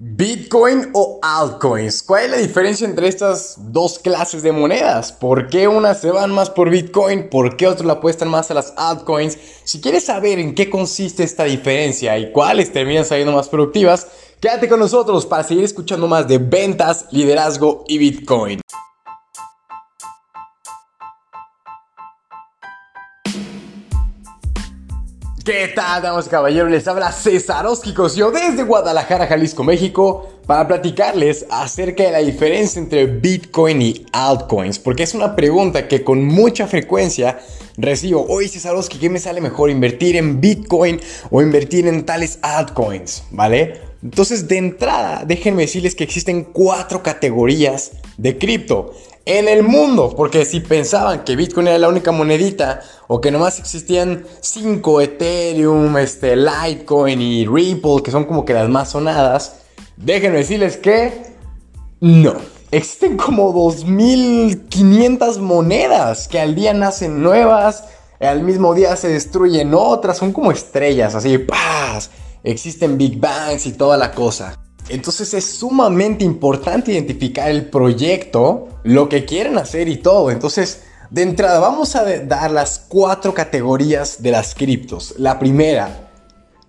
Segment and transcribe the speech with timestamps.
[0.00, 2.02] Bitcoin o altcoins.
[2.02, 5.12] ¿Cuál es la diferencia entre estas dos clases de monedas?
[5.12, 7.30] ¿Por qué unas se van más por Bitcoin?
[7.30, 9.38] ¿Por qué otros la apuestan más a las altcoins?
[9.62, 14.08] Si quieres saber en qué consiste esta diferencia y cuáles terminan saliendo más productivas,
[14.40, 18.60] quédate con nosotros para seguir escuchando más de ventas, liderazgo y Bitcoin.
[25.44, 26.70] ¿Qué tal, damas y caballeros?
[26.70, 27.66] Les habla César
[28.16, 34.78] Yo desde Guadalajara, Jalisco, México, para platicarles acerca de la diferencia entre Bitcoin y altcoins,
[34.78, 37.40] porque es una pregunta que con mucha frecuencia
[37.76, 38.24] recibo.
[38.26, 39.68] Oye, Cesarowski, ¿qué me sale mejor?
[39.68, 40.98] ¿Invertir en Bitcoin
[41.30, 43.24] o invertir en tales altcoins?
[43.30, 43.82] ¿Vale?
[44.02, 48.94] Entonces, de entrada, déjenme decirles que existen cuatro categorías de cripto
[49.26, 50.14] en el mundo.
[50.16, 55.96] Porque si pensaban que Bitcoin era la única monedita o que nomás existían cinco Ethereum,
[55.98, 59.60] este, Litecoin y Ripple, que son como que las más sonadas,
[59.96, 61.34] déjenme decirles que
[62.00, 62.34] no.
[62.70, 67.84] Existen como 2500 monedas que al día nacen nuevas,
[68.18, 72.10] al mismo día se destruyen otras, son como estrellas, así, ¡paz!
[72.42, 74.60] existen Big Bangs y toda la cosa.
[74.88, 80.30] Entonces es sumamente importante identificar el proyecto, lo que quieren hacer y todo.
[80.30, 85.14] Entonces, de entrada, vamos a dar las cuatro categorías de las criptos.
[85.18, 86.10] La primera,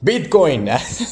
[0.00, 0.68] Bitcoin.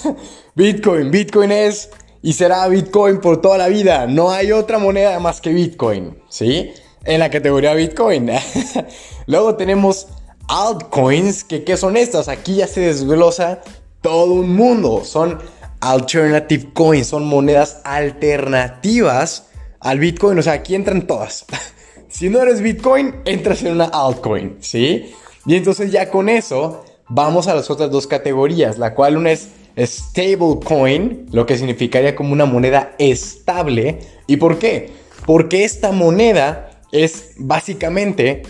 [0.54, 1.90] Bitcoin, Bitcoin es
[2.22, 4.06] y será Bitcoin por toda la vida.
[4.06, 6.72] No hay otra moneda más que Bitcoin, ¿sí?
[7.04, 8.30] En la categoría Bitcoin.
[9.26, 10.08] Luego tenemos
[10.48, 12.28] altcoins, que ¿qué son estas?
[12.28, 13.60] Aquí ya se desglosa
[14.00, 15.02] todo un mundo.
[15.04, 15.38] Son
[15.80, 19.48] alternative coins, son monedas alternativas
[19.80, 20.38] al Bitcoin.
[20.38, 21.44] O sea, aquí entran todas.
[22.08, 25.12] si no eres Bitcoin, entras en una altcoin, ¿sí?
[25.46, 29.48] Y entonces ya con eso vamos a las otras dos categorías, la cual una es
[29.78, 34.00] stablecoin, lo que significaría como una moneda estable.
[34.26, 34.90] ¿Y por qué?
[35.24, 38.42] Porque esta moneda es básicamente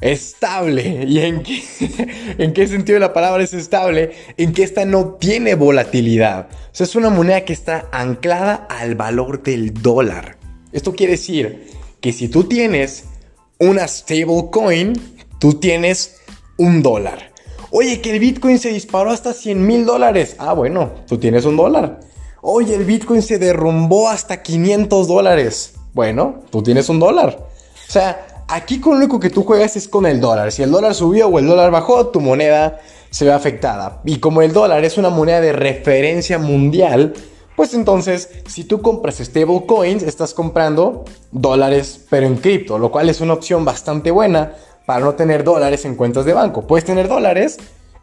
[0.00, 1.04] estable.
[1.08, 1.62] ¿Y en qué,
[2.38, 4.12] en qué sentido la palabra es estable?
[4.36, 6.48] En que esta no tiene volatilidad.
[6.50, 10.36] O sea, es una moneda que está anclada al valor del dólar.
[10.72, 11.70] Esto quiere decir
[12.00, 13.04] que si tú tienes
[13.58, 14.94] una stablecoin,
[15.38, 16.16] tú tienes
[16.58, 17.32] un dólar.
[17.70, 20.36] Oye, que el Bitcoin se disparó hasta 100 mil dólares.
[20.38, 22.00] Ah, bueno, tú tienes un dólar.
[22.42, 25.74] Oye, el Bitcoin se derrumbó hasta 500 dólares.
[25.92, 27.38] Bueno, tú tienes un dólar.
[27.88, 30.52] O sea, aquí con lo único que tú juegas es con el dólar.
[30.52, 32.80] Si el dólar subió o el dólar bajó, tu moneda
[33.10, 34.00] se ve afectada.
[34.04, 37.14] Y como el dólar es una moneda de referencia mundial,
[37.56, 43.20] pues entonces, si tú compras stablecoins, estás comprando dólares pero en cripto, lo cual es
[43.20, 44.52] una opción bastante buena
[44.84, 46.66] para no tener dólares en cuentas de banco.
[46.66, 47.56] Puedes tener dólares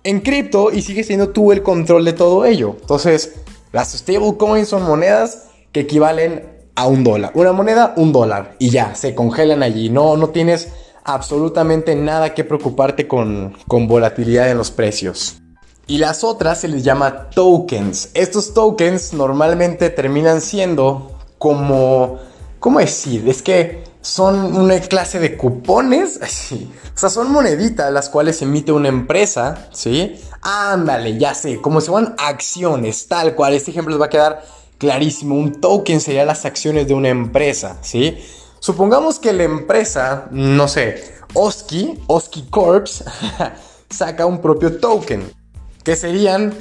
[0.04, 2.76] en cripto y sigues siendo tú el control de todo ello.
[2.82, 3.36] Entonces,
[3.72, 7.32] las stablecoins son monedas que equivalen a un dólar.
[7.36, 8.56] Una moneda, un dólar.
[8.60, 9.90] Y ya, se congelan allí.
[9.90, 10.70] No, no tienes
[11.04, 15.38] absolutamente nada que preocuparte con, con volatilidad en los precios.
[15.86, 18.10] Y las otras se les llama tokens.
[18.14, 22.20] Estos tokens normalmente terminan siendo como...
[22.60, 23.28] ¿Cómo decir?
[23.28, 26.20] Es que son una clase de cupones.
[26.94, 29.68] O sea, son moneditas las cuales emite una empresa.
[29.74, 30.16] ¿Sí?
[30.44, 31.60] Ándale, ya sé.
[31.60, 33.54] Como si fueran acciones, tal cual.
[33.54, 34.44] Este ejemplo les va a quedar
[34.84, 35.36] clarísimo.
[35.36, 38.18] Un token sería las acciones de una empresa, ¿sí?
[38.60, 41.02] Supongamos que la empresa, no sé,
[41.34, 43.06] Oski, Oski Corps,
[43.90, 45.32] saca un propio token,
[45.86, 46.54] que serían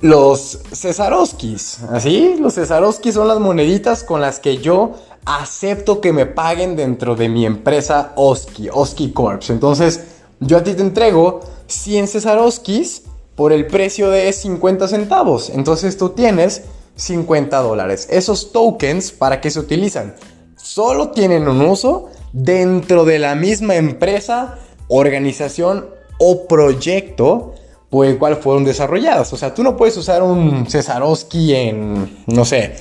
[0.00, 2.36] los Cesaroskis, ¿así?
[2.38, 4.94] Los Cesaroskis son las moneditas con las que yo
[5.24, 9.50] acepto que me paguen dentro de mi empresa Oski, Oski Corps.
[9.50, 10.04] Entonces,
[10.38, 13.02] yo a ti te entrego 100 Cesaroskis
[13.34, 15.50] por el precio de 50 centavos.
[15.50, 16.62] Entonces tú tienes
[16.96, 18.08] 50 dólares.
[18.10, 20.14] Esos tokens, ¿para qué se utilizan?
[20.56, 24.58] Solo tienen un uso dentro de la misma empresa,
[24.88, 25.86] organización
[26.18, 27.54] o proyecto
[27.90, 29.32] por el cual fueron desarrolladas.
[29.32, 32.74] O sea, tú no puedes usar un Cesarowski en, no sé,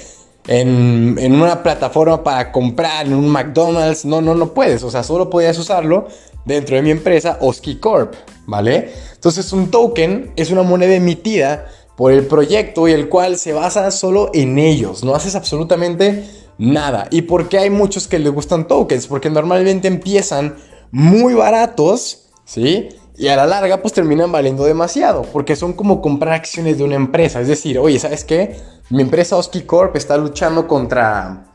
[0.47, 4.05] en, en, una plataforma para comprar en un McDonald's.
[4.05, 4.83] No, no, no puedes.
[4.83, 6.07] O sea, solo podías usarlo
[6.45, 8.13] dentro de mi empresa Oski Corp,
[8.45, 8.91] ¿vale?
[9.13, 11.65] Entonces un token es una moneda emitida
[11.95, 15.03] por el proyecto y el cual se basa solo en ellos.
[15.03, 16.25] No haces absolutamente
[16.57, 17.07] nada.
[17.11, 19.07] ¿Y por qué hay muchos que les gustan tokens?
[19.07, 20.55] Porque normalmente empiezan
[20.91, 22.89] muy baratos, ¿sí?
[23.17, 26.95] Y a la larga pues terminan valiendo demasiado, porque son como comprar acciones de una
[26.95, 27.39] empresa.
[27.39, 28.57] Es decir, oye, ¿sabes qué?
[28.89, 31.45] Mi empresa Oski Corp está luchando contra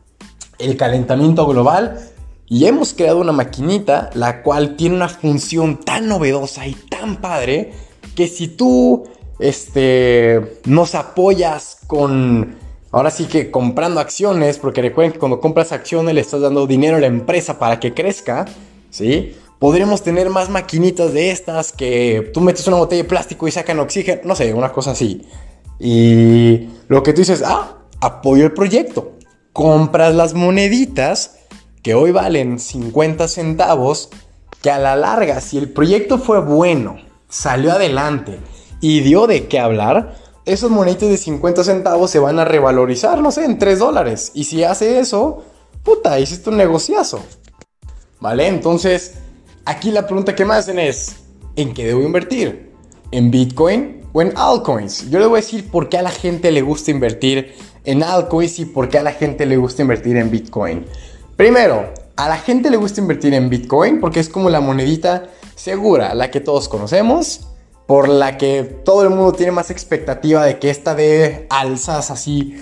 [0.58, 1.98] el calentamiento global
[2.46, 7.72] y hemos creado una maquinita la cual tiene una función tan novedosa y tan padre
[8.16, 9.04] que si tú
[9.40, 12.56] este, nos apoyas con,
[12.92, 16.98] ahora sí que comprando acciones, porque recuerden que cuando compras acciones le estás dando dinero
[16.98, 18.44] a la empresa para que crezca,
[18.90, 19.34] ¿sí?
[19.58, 23.78] Podríamos tener más maquinitas de estas que tú metes una botella de plástico y sacan
[23.78, 25.26] oxígeno, no sé, una cosa así.
[25.78, 29.16] Y lo que tú dices, ah, apoyo el proyecto.
[29.52, 31.36] Compras las moneditas
[31.82, 34.10] que hoy valen 50 centavos,
[34.62, 36.96] que a la larga, si el proyecto fue bueno,
[37.28, 38.38] salió adelante
[38.80, 43.30] y dio de qué hablar, esos moneditos de 50 centavos se van a revalorizar, no
[43.30, 44.32] sé, en 3 dólares.
[44.34, 45.44] Y si hace eso,
[45.82, 47.20] puta, hiciste un negociazo.
[48.20, 48.48] ¿Vale?
[48.48, 49.14] Entonces,
[49.64, 51.16] aquí la pregunta que me hacen es,
[51.56, 52.72] ¿en qué debo invertir?
[53.12, 55.10] ¿En Bitcoin o en altcoins?
[55.10, 57.54] Yo le voy a decir por qué a la gente le gusta invertir
[57.84, 60.84] en altcoins y por qué a la gente le gusta invertir en Bitcoin.
[61.36, 66.14] Primero, a la gente le gusta invertir en Bitcoin porque es como la monedita segura,
[66.14, 67.49] la que todos conocemos
[67.90, 72.54] por la que todo el mundo tiene más expectativa de que esta dé alzas así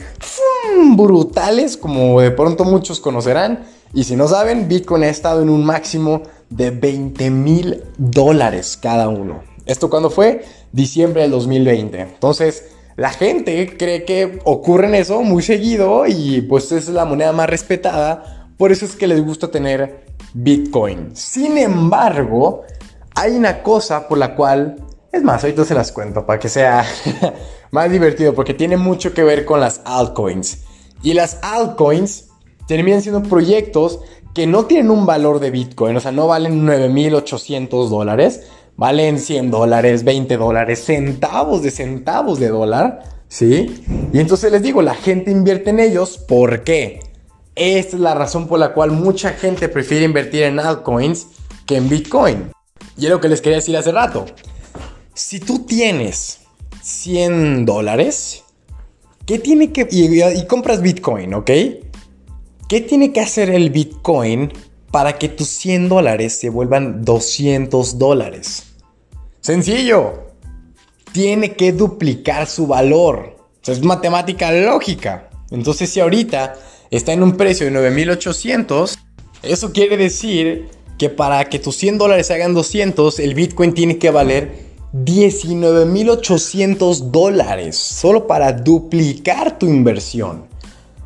[0.96, 3.66] brutales, como de pronto muchos conocerán.
[3.92, 9.10] Y si no saben, Bitcoin ha estado en un máximo de 20 mil dólares cada
[9.10, 9.42] uno.
[9.66, 10.46] ¿Esto cuándo fue?
[10.72, 12.00] Diciembre del 2020.
[12.00, 12.64] Entonces,
[12.96, 17.50] la gente cree que ocurre en eso muy seguido y pues es la moneda más
[17.50, 18.48] respetada.
[18.56, 21.14] Por eso es que les gusta tener Bitcoin.
[21.14, 22.62] Sin embargo,
[23.14, 26.84] hay una cosa por la cual es más, ahorita se las cuento para que sea
[27.70, 30.58] más divertido, porque tiene mucho que ver con las altcoins.
[31.02, 32.28] Y las altcoins
[32.66, 34.00] terminan siendo proyectos
[34.34, 38.42] que no tienen un valor de Bitcoin, o sea, no valen 9.800 dólares,
[38.76, 43.84] valen 100 dólares, 20 dólares, centavos de centavos de dólar, ¿sí?
[44.12, 47.00] Y entonces les digo, la gente invierte en ellos, ¿por qué?
[47.56, 51.26] Esta es la razón por la cual mucha gente prefiere invertir en altcoins
[51.66, 52.52] que en Bitcoin.
[52.96, 54.26] Y es lo que les quería decir hace rato.
[55.18, 56.38] Si tú tienes
[56.80, 58.44] 100 dólares,
[59.26, 59.88] ¿qué tiene que...
[59.90, 61.50] Y, compras Bitcoin, ¿ok?
[62.68, 64.52] ¿Qué tiene que hacer el Bitcoin
[64.92, 68.76] para que tus 100 dólares se vuelvan 200 dólares?
[69.40, 70.28] Sencillo.
[71.10, 73.38] Tiene que duplicar su valor.
[73.66, 75.30] es matemática lógica.
[75.50, 76.54] Entonces si ahorita
[76.92, 78.96] está en un precio de 9.800,
[79.42, 84.10] eso quiere decir que para que tus 100 dólares hagan 200, el Bitcoin tiene que
[84.10, 90.46] valer 19.800 dólares solo para duplicar tu inversión.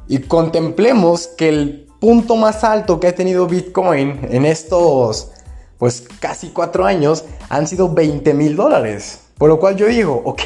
[0.08, 5.30] Y contemplemos que el punto más alto que ha tenido Bitcoin en estos,
[5.78, 9.20] pues casi cuatro años, han sido 20 mil dólares.
[9.38, 10.42] Por lo cual yo digo, ok,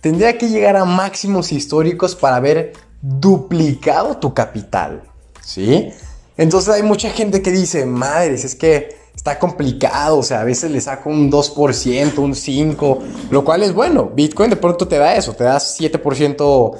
[0.00, 2.72] tendría que llegar a máximos históricos para haber
[3.02, 5.02] duplicado tu capital.
[5.42, 5.90] ¿Sí?
[6.36, 10.70] Entonces hay mucha gente que dice, madres, es que está complicado, o sea, a veces
[10.70, 12.98] le saco un 2%, un 5%,
[13.30, 14.10] lo cual es bueno.
[14.14, 16.76] Bitcoin de pronto te da eso, te da 7%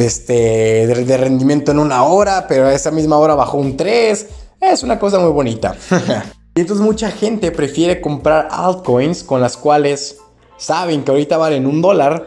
[0.00, 4.26] este, de, rendimiento en una hora, pero a esa misma hora bajó un 3%.
[4.60, 5.76] Es una cosa muy bonita.
[6.54, 10.16] y entonces mucha gente prefiere comprar altcoins con las cuales
[10.56, 12.26] saben que ahorita valen un dólar,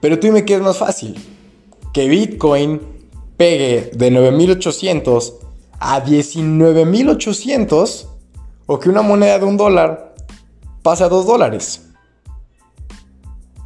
[0.00, 1.16] pero tú dime qué es más fácil.
[1.92, 2.80] Que Bitcoin
[3.36, 5.34] pegue de 9.800
[5.80, 8.06] a 19.800
[8.66, 10.14] o que una moneda de un dólar
[10.82, 11.82] pase a dos dólares.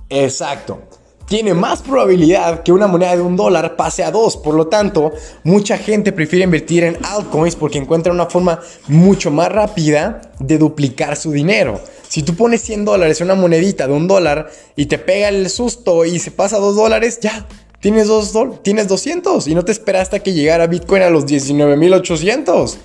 [0.09, 0.81] Exacto.
[1.27, 4.37] Tiene más probabilidad que una moneda de un dólar pase a dos.
[4.37, 5.13] Por lo tanto,
[5.45, 11.17] mucha gente prefiere invertir en altcoins porque encuentra una forma mucho más rápida de duplicar
[11.17, 11.81] su dinero.
[12.09, 15.49] Si tú pones 100 dólares en una monedita de un dólar y te pega el
[15.49, 17.47] susto y se pasa a dos dólares, ya,
[17.79, 18.33] tienes, dos
[18.65, 22.77] tienes 200 y no te esperaste que llegara Bitcoin a los 19.800.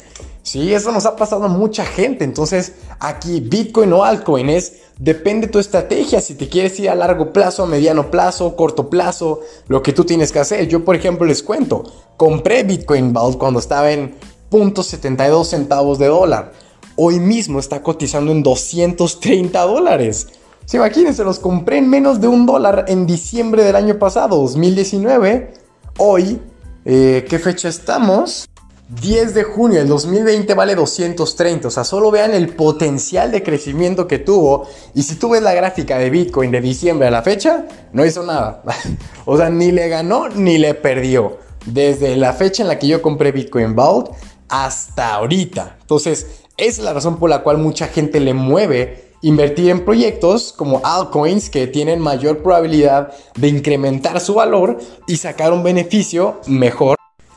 [0.45, 2.23] Sí, eso nos ha pasado a mucha gente.
[2.23, 6.21] Entonces, aquí Bitcoin o altcoin es, depende de tu estrategia.
[6.21, 10.03] Si te quieres ir a largo plazo, a mediano plazo, corto plazo, lo que tú
[10.03, 10.67] tienes que hacer.
[10.67, 11.81] Yo, por ejemplo, les cuento,
[12.15, 14.13] compré Bitcoin Vault cuando estaba en
[14.51, 16.51] .72 centavos de dólar.
[16.95, 20.27] Hoy mismo está cotizando en 230 dólares.
[20.65, 25.53] Sí, imagínense, los compré en menos de un dólar en diciembre del año pasado, 2019.
[25.97, 26.39] Hoy,
[26.85, 28.47] eh, ¿qué fecha estamos?
[28.87, 34.07] 10 de junio del 2020 vale 230, o sea, solo vean el potencial de crecimiento
[34.07, 34.67] que tuvo.
[34.93, 38.21] Y si tú ves la gráfica de Bitcoin de diciembre a la fecha, no hizo
[38.21, 38.61] nada.
[39.25, 41.39] o sea, ni le ganó ni le perdió.
[41.65, 44.11] Desde la fecha en la que yo compré Bitcoin Vault
[44.49, 45.77] hasta ahorita.
[45.81, 50.81] Entonces, es la razón por la cual mucha gente le mueve invertir en proyectos como
[50.83, 54.77] altcoins que tienen mayor probabilidad de incrementar su valor
[55.07, 56.95] y sacar un beneficio mejor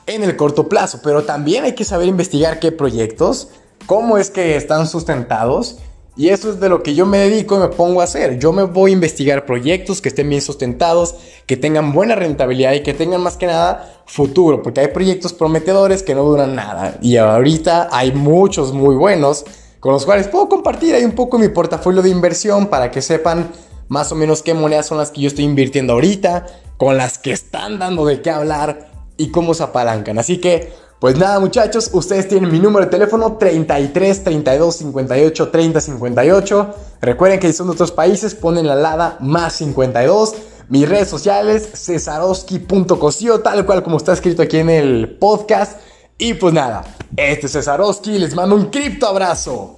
[0.09, 3.49] en el corto plazo, pero también hay que saber investigar qué proyectos,
[3.87, 5.79] cómo es que están sustentados
[6.17, 8.41] Y eso es de lo que yo me dedico y me pongo a hacer.
[8.41, 11.15] Yo me voy a investigar proyectos que estén bien sustentados,
[11.47, 16.03] que tengan buena rentabilidad y que tengan más que nada futuro, porque hay proyectos prometedores
[16.03, 16.99] que no duran nada.
[17.03, 19.45] Y ahorita hay muchos muy buenos
[19.79, 23.53] con los cuales puedo compartir ahí un poco mi portafolio de inversión para que sepan
[23.87, 26.47] más o menos qué monedas son las que yo estoy invirtiendo ahorita,
[26.79, 28.88] con las que están dando de qué hablar
[29.19, 30.19] y cómo se apalancan.
[30.19, 35.81] Así que, pues nada muchachos, ustedes tienen mi número de teléfono 33 32 58 30
[35.83, 36.75] 58.
[37.03, 40.35] Recuerden que si son de otros países, ponen la lada más 52.
[40.71, 45.81] Mis redes sociales, cesarowski.cosio, tal cual como está escrito aquí en el podcast.
[46.19, 46.85] Y pues nada,
[47.17, 49.78] este es Cesarowski, les mando un cripto abrazo.